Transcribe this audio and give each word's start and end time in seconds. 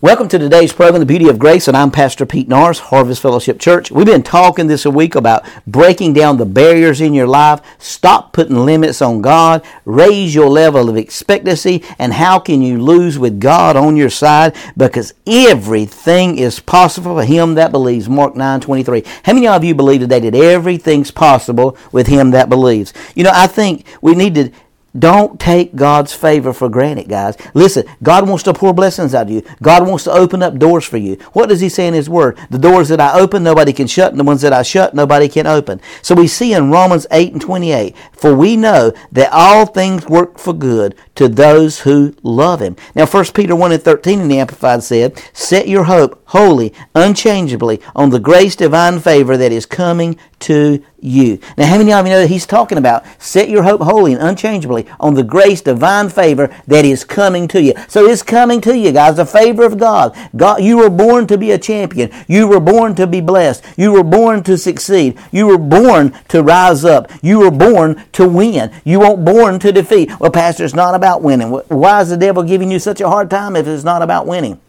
Welcome 0.00 0.28
to 0.28 0.38
today's 0.38 0.72
program, 0.72 1.00
The 1.00 1.06
Beauty 1.06 1.28
of 1.28 1.40
Grace, 1.40 1.66
and 1.66 1.76
I'm 1.76 1.90
Pastor 1.90 2.24
Pete 2.24 2.46
Norris, 2.46 2.78
Harvest 2.78 3.20
Fellowship 3.20 3.58
Church. 3.58 3.90
We've 3.90 4.06
been 4.06 4.22
talking 4.22 4.68
this 4.68 4.84
a 4.84 4.92
week 4.92 5.16
about 5.16 5.44
breaking 5.66 6.12
down 6.12 6.36
the 6.36 6.46
barriers 6.46 7.00
in 7.00 7.14
your 7.14 7.26
life, 7.26 7.60
stop 7.80 8.32
putting 8.32 8.64
limits 8.64 9.02
on 9.02 9.22
God, 9.22 9.60
raise 9.84 10.36
your 10.36 10.48
level 10.48 10.88
of 10.88 10.96
expectancy, 10.96 11.82
and 11.98 12.12
how 12.12 12.38
can 12.38 12.62
you 12.62 12.80
lose 12.80 13.18
with 13.18 13.40
God 13.40 13.74
on 13.74 13.96
your 13.96 14.08
side? 14.08 14.54
Because 14.76 15.14
everything 15.26 16.38
is 16.38 16.60
possible 16.60 17.16
for 17.16 17.24
him 17.24 17.54
that 17.54 17.72
believes. 17.72 18.08
Mark 18.08 18.36
9 18.36 18.60
23. 18.60 19.02
How 19.24 19.32
many 19.32 19.48
of 19.48 19.64
you 19.64 19.74
believe 19.74 20.02
today 20.02 20.20
that 20.20 20.34
everything's 20.36 21.10
possible 21.10 21.76
with 21.90 22.06
him 22.06 22.30
that 22.30 22.48
believes? 22.48 22.94
You 23.16 23.24
know, 23.24 23.32
I 23.34 23.48
think 23.48 23.84
we 24.00 24.14
need 24.14 24.36
to 24.36 24.52
don't 24.98 25.38
take 25.38 25.74
God's 25.74 26.12
favor 26.12 26.52
for 26.52 26.68
granted, 26.68 27.08
guys. 27.08 27.36
Listen, 27.54 27.84
God 28.02 28.28
wants 28.28 28.44
to 28.44 28.54
pour 28.54 28.72
blessings 28.72 29.14
out 29.14 29.26
of 29.26 29.30
you. 29.30 29.42
God 29.62 29.86
wants 29.86 30.04
to 30.04 30.12
open 30.12 30.42
up 30.42 30.58
doors 30.58 30.84
for 30.84 30.96
you. 30.96 31.16
What 31.32 31.48
does 31.48 31.60
He 31.60 31.68
say 31.68 31.86
in 31.86 31.94
His 31.94 32.08
Word? 32.08 32.38
The 32.50 32.58
doors 32.58 32.88
that 32.88 33.00
I 33.00 33.18
open, 33.18 33.42
nobody 33.42 33.72
can 33.72 33.86
shut, 33.86 34.10
and 34.10 34.20
the 34.20 34.24
ones 34.24 34.42
that 34.42 34.52
I 34.52 34.62
shut, 34.62 34.94
nobody 34.94 35.28
can 35.28 35.46
open. 35.46 35.80
So 36.02 36.14
we 36.14 36.26
see 36.26 36.52
in 36.52 36.70
Romans 36.70 37.06
8 37.10 37.32
and 37.32 37.42
28, 37.42 37.96
for 38.12 38.34
we 38.34 38.56
know 38.56 38.92
that 39.12 39.30
all 39.32 39.66
things 39.66 40.06
work 40.06 40.38
for 40.38 40.52
good 40.52 40.94
to 41.18 41.28
those 41.28 41.80
who 41.80 42.14
love 42.22 42.60
Him. 42.60 42.76
Now, 42.94 43.04
1 43.04 43.24
Peter 43.34 43.56
1 43.56 43.72
and 43.72 43.82
13 43.82 44.20
in 44.20 44.28
the 44.28 44.38
Amplified 44.38 44.84
said, 44.84 45.20
Set 45.32 45.66
your 45.66 45.84
hope 45.84 46.22
wholly, 46.26 46.72
unchangeably 46.94 47.80
on 47.96 48.10
the 48.10 48.20
grace 48.20 48.54
divine 48.54 49.00
favor 49.00 49.36
that 49.36 49.50
is 49.50 49.66
coming 49.66 50.16
to 50.40 50.82
you. 51.00 51.38
Now, 51.56 51.66
how 51.66 51.78
many 51.78 51.92
of 51.92 52.06
you 52.06 52.12
know 52.12 52.20
that 52.20 52.30
he's 52.30 52.46
talking 52.46 52.78
about 52.78 53.04
set 53.18 53.48
your 53.48 53.62
hope 53.62 53.80
wholly 53.80 54.12
and 54.12 54.22
unchangeably 54.22 54.86
on 55.00 55.14
the 55.14 55.22
grace, 55.22 55.60
divine 55.60 56.08
favor 56.08 56.54
that 56.66 56.84
is 56.84 57.04
coming 57.04 57.48
to 57.48 57.62
you? 57.62 57.74
So 57.88 58.06
it's 58.06 58.22
coming 58.22 58.60
to 58.62 58.76
you, 58.76 58.92
guys, 58.92 59.16
the 59.16 59.26
favor 59.26 59.64
of 59.64 59.78
God. 59.78 60.16
God, 60.36 60.62
you 60.62 60.76
were 60.78 60.90
born 60.90 61.26
to 61.28 61.38
be 61.38 61.50
a 61.52 61.58
champion. 61.58 62.10
You 62.26 62.46
were 62.46 62.60
born 62.60 62.94
to 62.96 63.06
be 63.06 63.20
blessed. 63.20 63.64
You 63.76 63.92
were 63.92 64.04
born 64.04 64.42
to 64.44 64.58
succeed. 64.58 65.18
You 65.32 65.46
were 65.46 65.58
born 65.58 66.12
to 66.28 66.42
rise 66.42 66.84
up. 66.84 67.10
You 67.22 67.40
were 67.40 67.50
born 67.50 68.04
to 68.12 68.28
win. 68.28 68.70
You 68.84 69.00
weren't 69.00 69.24
born 69.24 69.58
to 69.60 69.72
defeat. 69.72 70.18
Well, 70.20 70.30
Pastor, 70.30 70.64
it's 70.64 70.74
not 70.74 70.94
about 70.94 71.07
winning. 71.16 71.50
Why 71.50 72.00
is 72.00 72.10
the 72.10 72.16
devil 72.16 72.42
giving 72.42 72.70
you 72.70 72.78
such 72.78 73.00
a 73.00 73.08
hard 73.08 73.30
time 73.30 73.56
if 73.56 73.66
it's 73.66 73.84
not 73.84 74.02
about 74.02 74.26
winning? 74.26 74.60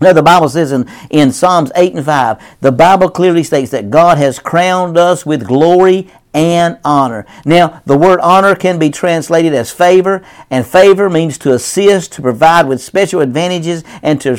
Now, 0.00 0.12
the 0.12 0.22
Bible 0.22 0.48
says 0.48 0.70
in, 0.70 0.88
in 1.10 1.32
Psalms 1.32 1.72
8 1.74 1.94
and 1.96 2.04
5, 2.04 2.60
the 2.60 2.70
Bible 2.70 3.10
clearly 3.10 3.42
states 3.42 3.72
that 3.72 3.90
God 3.90 4.16
has 4.18 4.38
crowned 4.38 4.96
us 4.96 5.26
with 5.26 5.46
glory 5.46 6.08
and 6.32 6.78
honor. 6.84 7.26
Now, 7.44 7.82
the 7.84 7.98
word 7.98 8.20
honor 8.20 8.54
can 8.54 8.78
be 8.78 8.90
translated 8.90 9.54
as 9.54 9.72
favor, 9.72 10.24
and 10.50 10.64
favor 10.64 11.10
means 11.10 11.36
to 11.38 11.52
assist, 11.52 12.12
to 12.12 12.22
provide 12.22 12.68
with 12.68 12.80
special 12.80 13.20
advantages, 13.20 13.82
and 14.02 14.20
to 14.20 14.36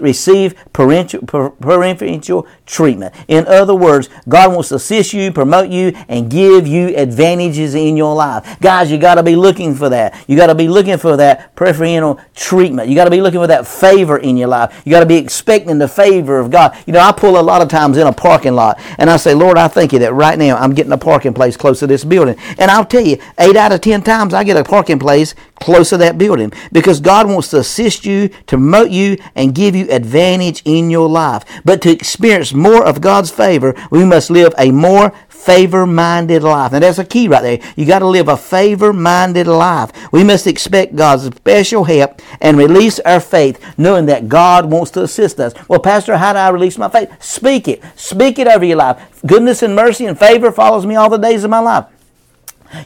receive 0.00 0.54
preferential 0.72 2.46
treatment. 2.66 3.14
In 3.28 3.46
other 3.46 3.74
words, 3.74 4.08
God 4.28 4.52
wants 4.52 4.68
to 4.70 4.76
assist 4.76 5.12
you, 5.12 5.32
promote 5.32 5.70
you, 5.70 5.92
and 6.08 6.30
give 6.30 6.66
you 6.66 6.94
advantages 6.96 7.74
in 7.74 7.96
your 7.96 8.14
life. 8.14 8.58
Guys, 8.60 8.90
you 8.90 8.98
got 8.98 9.16
to 9.16 9.22
be 9.22 9.36
looking 9.36 9.74
for 9.74 9.88
that. 9.88 10.24
You 10.26 10.36
got 10.36 10.48
to 10.48 10.54
be 10.54 10.68
looking 10.68 10.98
for 10.98 11.16
that 11.16 11.54
preferential 11.56 12.20
treatment. 12.34 12.88
You 12.88 12.94
got 12.94 13.04
to 13.04 13.10
be 13.10 13.20
looking 13.20 13.40
for 13.40 13.46
that 13.46 13.66
favor 13.66 14.18
in 14.18 14.36
your 14.36 14.48
life. 14.48 14.82
You 14.84 14.90
got 14.90 15.00
to 15.00 15.06
be 15.06 15.16
expecting 15.16 15.78
the 15.78 15.88
favor 15.88 16.38
of 16.38 16.50
God. 16.50 16.76
You 16.86 16.92
know, 16.92 17.00
I 17.00 17.12
pull 17.12 17.38
a 17.38 17.42
lot 17.42 17.62
of 17.62 17.68
times 17.68 17.96
in 17.96 18.06
a 18.06 18.12
parking 18.12 18.54
lot, 18.54 18.78
and 18.98 19.08
I 19.08 19.16
say, 19.16 19.34
Lord, 19.34 19.58
I 19.58 19.68
thank 19.68 19.92
you 19.92 19.98
that 20.00 20.12
right 20.12 20.38
now 20.38 20.56
I'm 20.56 20.74
getting 20.74 20.92
a 20.92 20.98
parking 20.98 21.34
place 21.34 21.56
close 21.56 21.80
to 21.80 21.86
this 21.86 22.04
building. 22.04 22.36
And 22.58 22.70
I'll 22.70 22.84
tell 22.84 23.04
you, 23.04 23.18
eight 23.38 23.56
out 23.56 23.72
of 23.72 23.80
ten 23.80 24.02
times 24.02 24.34
I 24.34 24.44
get 24.44 24.56
a 24.56 24.64
parking 24.64 24.98
place 24.98 25.34
close 25.60 25.90
to 25.90 25.96
that 25.98 26.18
building 26.18 26.52
because 26.72 27.00
God 27.00 27.28
wants 27.28 27.48
to 27.48 27.58
assist 27.58 28.04
you, 28.04 28.28
to 28.28 28.56
promote 28.56 28.90
you, 28.90 29.18
and 29.34 29.54
give 29.54 29.74
you 29.74 29.86
advantage 29.90 30.62
in 30.64 30.90
your 30.90 31.08
life. 31.08 31.44
But 31.64 31.82
to 31.82 31.90
experience 31.90 32.52
more 32.52 32.84
of 32.84 33.00
God's 33.00 33.30
favor, 33.30 33.74
we 33.90 34.04
must 34.04 34.30
live 34.30 34.54
a 34.58 34.70
more 34.70 35.12
favor 35.28 35.86
minded 35.86 36.42
life. 36.42 36.72
Now, 36.72 36.80
that's 36.80 36.98
a 36.98 37.04
key 37.04 37.28
right 37.28 37.42
there. 37.42 37.72
You 37.76 37.86
got 37.86 38.00
to 38.00 38.06
live 38.06 38.28
a 38.28 38.36
favor 38.36 38.92
minded 38.92 39.46
life. 39.46 39.92
We 40.12 40.24
must 40.24 40.46
expect 40.46 40.96
God's 40.96 41.24
special 41.24 41.84
help 41.84 42.20
and 42.40 42.58
release 42.58 42.98
our 43.00 43.20
faith, 43.20 43.64
knowing 43.78 44.06
that 44.06 44.28
God 44.28 44.66
wants 44.66 44.90
to 44.92 45.02
assist 45.02 45.40
us. 45.40 45.54
Well, 45.68 45.80
Pastor, 45.80 46.16
how 46.16 46.32
do 46.32 46.38
I 46.38 46.50
release 46.50 46.76
my 46.76 46.88
faith? 46.88 47.10
Speak 47.22 47.68
it. 47.68 47.82
Speak 47.96 48.38
it 48.38 48.46
over 48.46 48.64
your 48.64 48.76
life. 48.76 49.22
Goodness 49.26 49.62
and 49.62 49.74
mercy 49.74 50.06
and 50.06 50.18
favor 50.18 50.52
follows 50.52 50.84
me 50.84 50.96
all 50.96 51.08
the 51.08 51.16
days 51.16 51.44
of 51.44 51.50
my 51.50 51.60
life. 51.60 51.86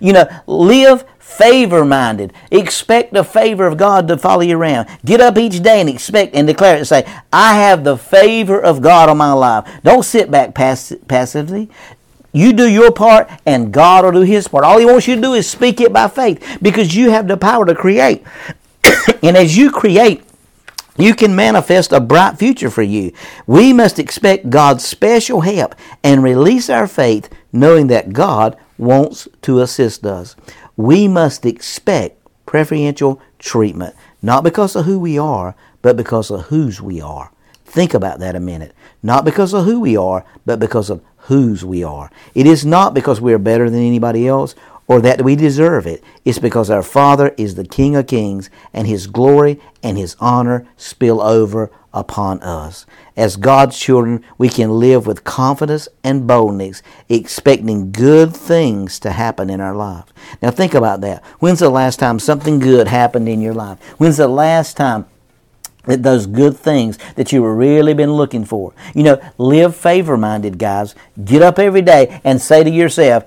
You 0.00 0.12
know, 0.12 0.28
live 0.46 1.04
favor 1.36 1.84
minded. 1.84 2.32
Expect 2.50 3.12
the 3.12 3.24
favor 3.24 3.66
of 3.66 3.76
God 3.76 4.08
to 4.08 4.18
follow 4.18 4.42
you 4.42 4.56
around. 4.56 4.88
Get 5.04 5.20
up 5.20 5.38
each 5.38 5.62
day 5.62 5.80
and 5.80 5.88
expect 5.88 6.34
and 6.34 6.46
declare 6.46 6.76
it 6.76 6.78
and 6.78 6.88
say, 6.88 7.06
I 7.32 7.54
have 7.54 7.84
the 7.84 7.96
favor 7.96 8.60
of 8.60 8.82
God 8.82 9.08
on 9.08 9.18
my 9.18 9.32
life. 9.32 9.68
Don't 9.82 10.04
sit 10.04 10.30
back 10.30 10.54
pass- 10.54 10.94
passively. 11.08 11.70
You 12.32 12.52
do 12.52 12.68
your 12.68 12.92
part 12.92 13.30
and 13.44 13.72
God 13.72 14.04
will 14.04 14.12
do 14.12 14.20
his 14.20 14.48
part. 14.48 14.64
All 14.64 14.78
he 14.78 14.86
wants 14.86 15.06
you 15.06 15.16
to 15.16 15.20
do 15.20 15.34
is 15.34 15.48
speak 15.48 15.80
it 15.80 15.92
by 15.92 16.08
faith 16.08 16.58
because 16.62 16.94
you 16.94 17.10
have 17.10 17.28
the 17.28 17.36
power 17.36 17.66
to 17.66 17.74
create. 17.74 18.24
and 19.22 19.36
as 19.36 19.56
you 19.56 19.70
create, 19.70 20.22
you 20.98 21.14
can 21.14 21.34
manifest 21.34 21.92
a 21.92 22.00
bright 22.00 22.38
future 22.38 22.70
for 22.70 22.82
you. 22.82 23.12
We 23.46 23.72
must 23.72 23.98
expect 23.98 24.50
God's 24.50 24.84
special 24.84 25.40
help 25.40 25.74
and 26.02 26.22
release 26.22 26.68
our 26.68 26.86
faith 26.86 27.30
knowing 27.52 27.86
that 27.88 28.12
God 28.12 28.56
wants 28.78 29.28
to 29.42 29.60
assist 29.60 30.04
us 30.04 30.36
we 30.76 31.08
must 31.08 31.44
expect 31.46 32.18
preferential 32.46 33.20
treatment, 33.38 33.94
not 34.20 34.44
because 34.44 34.76
of 34.76 34.84
who 34.84 34.98
we 34.98 35.18
are, 35.18 35.54
but 35.80 35.96
because 35.96 36.30
of 36.30 36.42
whose 36.46 36.80
we 36.80 37.00
are. 37.00 37.30
Think 37.64 37.94
about 37.94 38.18
that 38.20 38.36
a 38.36 38.40
minute. 38.40 38.74
Not 39.02 39.24
because 39.24 39.54
of 39.54 39.64
who 39.64 39.80
we 39.80 39.96
are, 39.96 40.24
but 40.44 40.60
because 40.60 40.90
of 40.90 41.02
whose 41.16 41.64
we 41.64 41.82
are. 41.82 42.10
It 42.34 42.46
is 42.46 42.66
not 42.66 42.94
because 42.94 43.20
we 43.20 43.32
are 43.32 43.38
better 43.38 43.70
than 43.70 43.80
anybody 43.80 44.28
else 44.28 44.54
or 44.92 45.00
that 45.00 45.22
we 45.22 45.34
deserve 45.34 45.86
it. 45.86 46.04
It's 46.22 46.38
because 46.38 46.68
our 46.68 46.82
Father 46.82 47.34
is 47.38 47.54
the 47.54 47.64
King 47.64 47.96
of 47.96 48.06
Kings 48.06 48.50
and 48.74 48.86
His 48.86 49.06
glory 49.06 49.58
and 49.82 49.96
His 49.96 50.16
honor 50.20 50.68
spill 50.76 51.22
over 51.22 51.70
upon 51.94 52.42
us. 52.42 52.84
As 53.16 53.36
God's 53.36 53.78
children, 53.78 54.22
we 54.36 54.50
can 54.50 54.78
live 54.78 55.06
with 55.06 55.24
confidence 55.24 55.88
and 56.04 56.26
boldness, 56.26 56.82
expecting 57.08 57.90
good 57.90 58.36
things 58.36 59.00
to 59.00 59.12
happen 59.12 59.48
in 59.48 59.62
our 59.62 59.74
life. 59.74 60.12
Now, 60.42 60.50
think 60.50 60.74
about 60.74 61.00
that. 61.00 61.24
When's 61.38 61.60
the 61.60 61.70
last 61.70 61.98
time 61.98 62.18
something 62.18 62.58
good 62.58 62.86
happened 62.86 63.30
in 63.30 63.40
your 63.40 63.54
life? 63.54 63.78
When's 63.98 64.18
the 64.18 64.28
last 64.28 64.76
time 64.76 65.06
that 65.84 66.02
those 66.02 66.26
good 66.26 66.56
things 66.56 66.98
that 67.16 67.32
you 67.32 67.42
were 67.42 67.56
really 67.56 67.92
been 67.94 68.12
looking 68.12 68.44
for. 68.44 68.72
You 68.94 69.02
know, 69.02 69.32
live 69.36 69.74
favor 69.74 70.16
minded, 70.16 70.56
guys. 70.56 70.94
Get 71.24 71.42
up 71.42 71.58
every 71.58 71.82
day 71.82 72.20
and 72.22 72.40
say 72.40 72.62
to 72.62 72.70
yourself, 72.70 73.24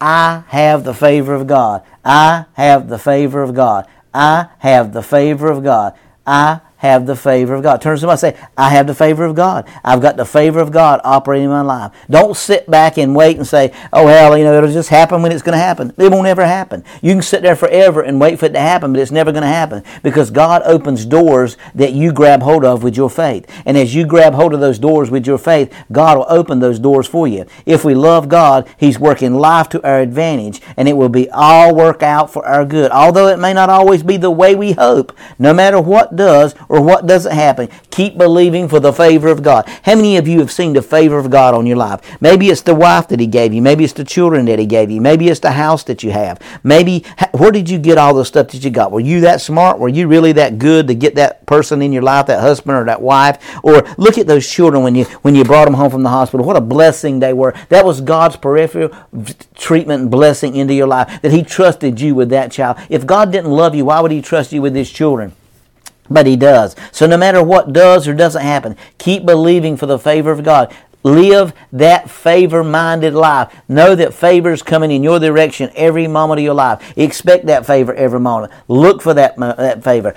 I 0.00 0.44
have 0.48 0.84
the 0.84 0.94
favor 0.94 1.34
of 1.34 1.46
God. 1.46 1.82
I 2.04 2.46
have 2.54 2.88
the 2.88 2.98
favor 2.98 3.42
of 3.42 3.54
God. 3.54 3.86
I 4.14 4.48
have 4.58 4.92
the 4.92 5.02
favor 5.02 5.50
of 5.50 5.62
God. 5.62 5.98
I 6.26 6.60
have 6.78 7.06
the 7.06 7.16
favor 7.16 7.54
of 7.54 7.62
God. 7.62 7.80
Turn 7.80 7.96
to 7.96 8.00
somebody 8.00 8.26
and 8.26 8.36
say, 8.36 8.46
I 8.56 8.70
have 8.70 8.86
the 8.86 8.94
favor 8.94 9.24
of 9.24 9.34
God. 9.34 9.68
I've 9.84 10.00
got 10.00 10.16
the 10.16 10.24
favor 10.24 10.60
of 10.60 10.70
God 10.70 11.00
operating 11.04 11.44
in 11.44 11.50
my 11.50 11.60
life. 11.60 11.92
Don't 12.08 12.36
sit 12.36 12.70
back 12.70 12.98
and 12.98 13.14
wait 13.14 13.36
and 13.36 13.46
say, 13.46 13.72
oh, 13.92 14.04
well, 14.04 14.38
you 14.38 14.44
know, 14.44 14.56
it'll 14.56 14.72
just 14.72 14.88
happen 14.88 15.22
when 15.22 15.32
it's 15.32 15.42
going 15.42 15.58
to 15.58 15.64
happen. 15.64 15.92
It 15.98 16.10
won't 16.10 16.26
ever 16.26 16.46
happen. 16.46 16.84
You 17.02 17.12
can 17.12 17.22
sit 17.22 17.42
there 17.42 17.56
forever 17.56 18.00
and 18.02 18.20
wait 18.20 18.38
for 18.38 18.46
it 18.46 18.52
to 18.52 18.60
happen, 18.60 18.92
but 18.92 19.00
it's 19.00 19.10
never 19.10 19.32
going 19.32 19.42
to 19.42 19.48
happen 19.48 19.82
because 20.02 20.30
God 20.30 20.62
opens 20.64 21.04
doors 21.04 21.56
that 21.74 21.92
you 21.92 22.12
grab 22.12 22.42
hold 22.42 22.64
of 22.64 22.82
with 22.82 22.96
your 22.96 23.10
faith. 23.10 23.46
And 23.66 23.76
as 23.76 23.94
you 23.94 24.06
grab 24.06 24.34
hold 24.34 24.54
of 24.54 24.60
those 24.60 24.78
doors 24.78 25.10
with 25.10 25.26
your 25.26 25.38
faith, 25.38 25.74
God 25.90 26.18
will 26.18 26.26
open 26.28 26.60
those 26.60 26.78
doors 26.78 27.06
for 27.06 27.26
you. 27.26 27.44
If 27.66 27.84
we 27.84 27.94
love 27.94 28.28
God, 28.28 28.68
He's 28.76 28.98
working 28.98 29.34
life 29.34 29.68
to 29.70 29.82
our 29.86 30.00
advantage, 30.00 30.60
and 30.76 30.88
it 30.88 30.96
will 30.96 31.08
be 31.08 31.28
all 31.30 31.74
work 31.74 32.02
out 32.02 32.32
for 32.32 32.46
our 32.46 32.64
good. 32.64 32.92
Although 32.92 33.28
it 33.28 33.38
may 33.38 33.52
not 33.52 33.68
always 33.68 34.02
be 34.02 34.16
the 34.16 34.30
way 34.30 34.54
we 34.54 34.72
hope, 34.72 35.16
no 35.38 35.52
matter 35.52 35.80
what 35.80 36.14
does, 36.16 36.54
or 36.68 36.82
what 36.82 37.06
doesn't 37.06 37.32
happen, 37.32 37.68
keep 37.90 38.18
believing 38.18 38.68
for 38.68 38.80
the 38.80 38.92
favor 38.92 39.28
of 39.28 39.42
God. 39.42 39.68
How 39.82 39.94
many 39.94 40.16
of 40.16 40.28
you 40.28 40.38
have 40.40 40.52
seen 40.52 40.72
the 40.72 40.82
favor 40.82 41.18
of 41.18 41.30
God 41.30 41.54
on 41.54 41.66
your 41.66 41.76
life? 41.76 42.00
Maybe 42.20 42.50
it's 42.50 42.62
the 42.62 42.74
wife 42.74 43.08
that 43.08 43.20
He 43.20 43.26
gave 43.26 43.52
you. 43.52 43.62
Maybe 43.62 43.84
it's 43.84 43.92
the 43.92 44.04
children 44.04 44.44
that 44.46 44.58
He 44.58 44.66
gave 44.66 44.90
you. 44.90 45.00
Maybe 45.00 45.28
it's 45.28 45.40
the 45.40 45.52
house 45.52 45.84
that 45.84 46.02
you 46.02 46.10
have. 46.10 46.40
Maybe, 46.62 47.04
where 47.32 47.50
did 47.50 47.68
you 47.68 47.78
get 47.78 47.98
all 47.98 48.14
the 48.14 48.24
stuff 48.24 48.48
that 48.48 48.64
you 48.64 48.70
got? 48.70 48.92
Were 48.92 49.00
you 49.00 49.20
that 49.22 49.40
smart? 49.40 49.78
Were 49.78 49.88
you 49.88 50.08
really 50.08 50.32
that 50.32 50.58
good 50.58 50.88
to 50.88 50.94
get 50.94 51.14
that 51.14 51.46
person 51.46 51.82
in 51.82 51.92
your 51.92 52.02
life, 52.02 52.26
that 52.26 52.40
husband 52.40 52.76
or 52.76 52.84
that 52.84 53.02
wife? 53.02 53.38
Or 53.64 53.82
look 53.96 54.18
at 54.18 54.26
those 54.26 54.48
children 54.48 54.82
when 54.82 54.94
you, 54.94 55.04
when 55.22 55.34
you 55.34 55.44
brought 55.44 55.64
them 55.64 55.74
home 55.74 55.90
from 55.90 56.02
the 56.02 56.10
hospital. 56.10 56.46
What 56.46 56.56
a 56.56 56.60
blessing 56.60 57.20
they 57.20 57.32
were. 57.32 57.54
That 57.68 57.84
was 57.84 58.00
God's 58.00 58.36
peripheral 58.36 58.90
treatment 59.54 60.02
and 60.02 60.10
blessing 60.10 60.56
into 60.56 60.74
your 60.74 60.86
life, 60.86 61.20
that 61.22 61.32
He 61.32 61.42
trusted 61.42 62.00
you 62.00 62.14
with 62.14 62.30
that 62.30 62.52
child. 62.52 62.78
If 62.88 63.06
God 63.06 63.32
didn't 63.32 63.50
love 63.50 63.74
you, 63.74 63.86
why 63.86 64.00
would 64.00 64.10
He 64.10 64.22
trust 64.22 64.52
you 64.52 64.62
with 64.62 64.74
His 64.74 64.90
children? 64.90 65.32
But 66.10 66.26
he 66.26 66.36
does. 66.36 66.74
So 66.90 67.06
no 67.06 67.16
matter 67.16 67.42
what 67.42 67.72
does 67.72 68.08
or 68.08 68.14
doesn't 68.14 68.42
happen, 68.42 68.76
keep 68.98 69.26
believing 69.26 69.76
for 69.76 69.86
the 69.86 69.98
favor 69.98 70.30
of 70.30 70.42
God. 70.42 70.74
Live 71.04 71.52
that 71.72 72.10
favor 72.10 72.64
minded 72.64 73.14
life. 73.14 73.54
Know 73.68 73.94
that 73.94 74.12
favor 74.12 74.52
is 74.52 74.62
coming 74.62 74.90
in 74.90 75.04
your 75.04 75.20
direction 75.20 75.70
every 75.76 76.08
moment 76.08 76.40
of 76.40 76.44
your 76.44 76.54
life. 76.54 76.96
Expect 76.98 77.46
that 77.46 77.64
favor 77.64 77.94
every 77.94 78.18
moment. 78.18 78.52
Look 78.66 79.00
for 79.00 79.14
that, 79.14 79.36
that 79.36 79.84
favor. 79.84 80.14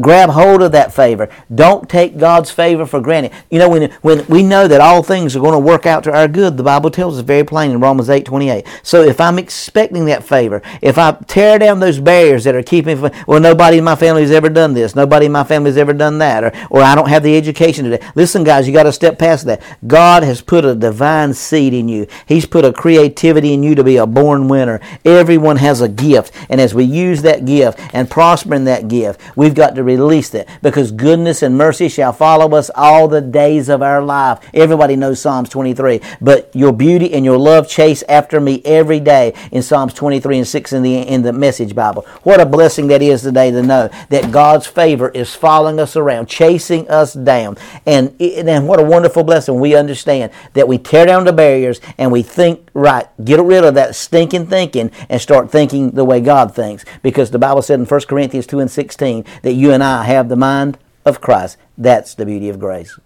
grab 0.00 0.30
hold 0.30 0.62
of 0.62 0.72
that 0.72 0.92
favor. 0.92 1.30
Don't 1.54 1.88
take 1.88 2.18
God's 2.18 2.50
favor 2.50 2.84
for 2.84 3.00
granted. 3.00 3.32
You 3.50 3.58
know, 3.58 3.70
when, 3.70 3.90
when 4.02 4.26
we 4.26 4.42
know 4.42 4.68
that 4.68 4.82
all 4.82 5.02
things 5.02 5.34
are 5.34 5.40
going 5.40 5.54
to 5.54 5.58
work 5.58 5.86
out 5.86 6.04
to 6.04 6.14
our 6.14 6.28
good, 6.28 6.58
the 6.58 6.62
Bible 6.62 6.90
tells 6.90 7.16
us 7.16 7.24
very 7.24 7.44
plain 7.44 7.70
in 7.70 7.80
Romans 7.80 8.10
8 8.10 8.26
28. 8.26 8.66
So 8.82 9.02
if 9.02 9.18
I'm 9.18 9.38
expecting 9.38 10.04
that 10.06 10.24
favor, 10.24 10.60
if 10.82 10.98
I 10.98 11.12
tear 11.26 11.58
down 11.58 11.80
those 11.80 12.00
barriers 12.00 12.44
that 12.44 12.54
are 12.54 12.62
keeping, 12.62 13.00
well, 13.26 13.40
nobody 13.40 13.78
in 13.78 13.84
my 13.84 13.96
family 13.96 14.22
has 14.22 14.30
ever 14.30 14.50
done 14.50 14.74
this, 14.74 14.94
nobody 14.94 15.26
in 15.26 15.32
my 15.32 15.44
family 15.44 15.70
has 15.70 15.78
ever 15.78 15.94
done 15.94 16.18
that, 16.18 16.44
or, 16.44 16.52
or 16.70 16.82
I 16.82 16.94
don't 16.94 17.08
have 17.08 17.22
the 17.22 17.34
education 17.34 17.86
today. 17.86 18.06
Listen, 18.14 18.44
guys, 18.44 18.66
you 18.66 18.74
got 18.74 18.82
to 18.82 18.92
step 18.92 19.18
past 19.18 19.46
that. 19.46 19.62
God 19.86 20.01
God 20.02 20.24
has 20.24 20.40
put 20.40 20.64
a 20.64 20.74
divine 20.74 21.32
seed 21.32 21.72
in 21.72 21.88
you. 21.88 22.08
He's 22.26 22.44
put 22.44 22.64
a 22.64 22.72
creativity 22.72 23.54
in 23.54 23.62
you 23.62 23.76
to 23.76 23.84
be 23.84 23.98
a 23.98 24.04
born 24.04 24.48
winner. 24.48 24.80
Everyone 25.04 25.58
has 25.58 25.80
a 25.80 25.88
gift. 25.88 26.34
And 26.48 26.60
as 26.60 26.74
we 26.74 26.82
use 26.82 27.22
that 27.22 27.44
gift 27.44 27.78
and 27.94 28.10
prosper 28.10 28.56
in 28.56 28.64
that 28.64 28.88
gift, 28.88 29.20
we've 29.36 29.54
got 29.54 29.76
to 29.76 29.84
release 29.84 30.28
that 30.30 30.48
because 30.60 30.90
goodness 30.90 31.40
and 31.40 31.56
mercy 31.56 31.88
shall 31.88 32.12
follow 32.12 32.52
us 32.58 32.68
all 32.74 33.06
the 33.06 33.20
days 33.20 33.68
of 33.68 33.80
our 33.80 34.02
life. 34.02 34.40
Everybody 34.52 34.96
knows 34.96 35.20
Psalms 35.20 35.48
23. 35.50 36.00
But 36.20 36.50
your 36.52 36.72
beauty 36.72 37.14
and 37.14 37.24
your 37.24 37.38
love 37.38 37.68
chase 37.68 38.02
after 38.08 38.40
me 38.40 38.60
every 38.64 38.98
day 38.98 39.34
in 39.52 39.62
Psalms 39.62 39.94
23 39.94 40.38
and 40.38 40.48
6 40.48 40.72
in 40.72 40.82
the, 40.82 40.98
in 40.98 41.22
the 41.22 41.32
Message 41.32 41.76
Bible. 41.76 42.02
What 42.24 42.40
a 42.40 42.46
blessing 42.46 42.88
that 42.88 43.02
is 43.02 43.22
today 43.22 43.52
to 43.52 43.62
know 43.62 43.88
that 44.08 44.32
God's 44.32 44.66
favor 44.66 45.10
is 45.10 45.32
following 45.32 45.78
us 45.78 45.94
around, 45.94 46.26
chasing 46.26 46.88
us 46.88 47.12
down. 47.12 47.56
And, 47.86 48.20
and 48.20 48.66
what 48.66 48.80
a 48.80 48.84
wonderful 48.84 49.22
blessing 49.22 49.60
we 49.60 49.76
understand 49.76 49.91
understand 49.92 50.32
that 50.54 50.66
we 50.66 50.78
tear 50.78 51.06
down 51.06 51.24
the 51.24 51.32
barriers 51.32 51.80
and 51.98 52.10
we 52.10 52.22
think 52.22 52.68
right. 52.72 53.06
Get 53.22 53.40
rid 53.40 53.64
of 53.64 53.74
that 53.74 53.94
stinking 53.94 54.46
thinking 54.46 54.90
and 55.08 55.20
start 55.20 55.50
thinking 55.50 55.90
the 55.90 56.04
way 56.04 56.20
God 56.20 56.54
thinks. 56.54 56.84
Because 57.02 57.30
the 57.30 57.38
Bible 57.38 57.62
said 57.62 57.78
in 57.78 57.86
1 57.86 58.00
Corinthians 58.02 58.46
2 58.46 58.60
and 58.60 58.70
16 58.70 59.24
that 59.42 59.52
you 59.52 59.72
and 59.72 59.84
I 59.84 60.04
have 60.04 60.28
the 60.28 60.36
mind 60.36 60.78
of 61.04 61.20
Christ. 61.20 61.58
That's 61.76 62.14
the 62.14 62.24
beauty 62.24 62.48
of 62.48 62.58
grace. 62.58 62.98